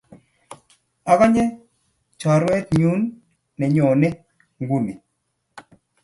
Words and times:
Akanyi 1.11 1.43
chorwet 2.19 2.67
nyun 2.79 3.01
ne 3.57 3.65
nyone 3.73 4.09
nguni. 4.61 4.93